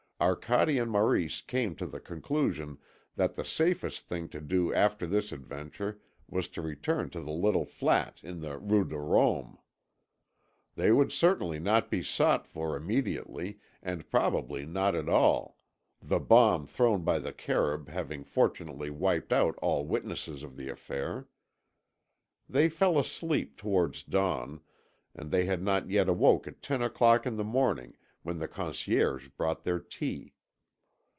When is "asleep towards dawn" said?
22.99-24.61